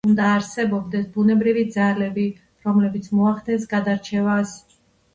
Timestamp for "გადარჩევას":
3.79-4.61